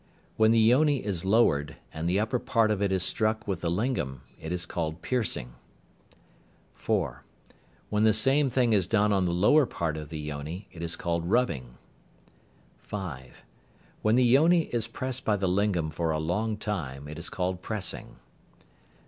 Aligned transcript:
When 0.35 0.49
the 0.49 0.57
yoni 0.57 1.05
is 1.05 1.25
lowered, 1.25 1.75
and 1.93 2.09
the 2.09 2.19
upper 2.19 2.39
part 2.39 2.71
of 2.71 2.81
it 2.81 2.91
is 2.91 3.03
struck 3.03 3.47
with 3.47 3.61
the 3.61 3.69
lingam, 3.69 4.23
it 4.39 4.51
is 4.51 4.65
called 4.65 5.03
"piercing." 5.03 5.53
(4). 6.73 7.23
When 7.91 8.03
the 8.03 8.11
same 8.11 8.49
thing 8.49 8.73
is 8.73 8.87
done 8.87 9.13
on 9.13 9.25
the 9.25 9.31
lower 9.31 9.67
part 9.67 9.97
of 9.97 10.09
the 10.09 10.17
yoni, 10.17 10.67
it 10.71 10.81
is 10.81 10.95
called 10.95 11.27
"rubbing." 11.29 11.77
(5). 12.79 13.43
When 14.01 14.15
the 14.15 14.23
yoni 14.25 14.61
is 14.73 14.87
pressed 14.87 15.23
by 15.23 15.35
the 15.35 15.47
lingam 15.47 15.91
for 15.91 16.09
a 16.09 16.17
long 16.17 16.57
time, 16.57 17.07
it 17.07 17.19
is 17.19 17.29
called 17.29 17.61
"pressing." 17.61 18.15